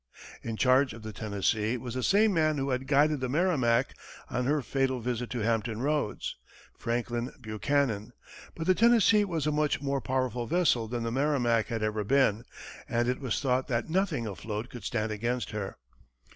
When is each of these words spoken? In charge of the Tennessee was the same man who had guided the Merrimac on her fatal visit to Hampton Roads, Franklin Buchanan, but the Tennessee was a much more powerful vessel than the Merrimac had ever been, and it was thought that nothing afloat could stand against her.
In 0.41 0.57
charge 0.57 0.93
of 0.93 1.03
the 1.03 1.13
Tennessee 1.13 1.77
was 1.77 1.93
the 1.93 2.01
same 2.01 2.33
man 2.33 2.57
who 2.57 2.71
had 2.71 2.87
guided 2.87 3.19
the 3.19 3.29
Merrimac 3.29 3.93
on 4.31 4.45
her 4.45 4.63
fatal 4.63 4.99
visit 4.99 5.29
to 5.29 5.41
Hampton 5.41 5.79
Roads, 5.83 6.37
Franklin 6.75 7.31
Buchanan, 7.39 8.11
but 8.55 8.65
the 8.65 8.73
Tennessee 8.73 9.23
was 9.23 9.45
a 9.45 9.51
much 9.51 9.79
more 9.79 10.01
powerful 10.01 10.47
vessel 10.47 10.87
than 10.87 11.03
the 11.03 11.11
Merrimac 11.11 11.67
had 11.67 11.83
ever 11.83 12.03
been, 12.03 12.45
and 12.89 13.07
it 13.07 13.19
was 13.19 13.39
thought 13.39 13.67
that 13.67 13.91
nothing 13.91 14.25
afloat 14.25 14.69
could 14.71 14.83
stand 14.83 15.11
against 15.11 15.51
her. 15.51 15.77